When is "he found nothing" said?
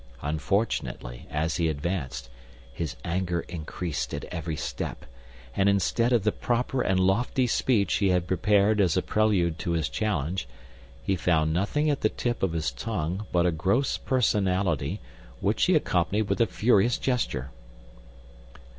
11.03-11.87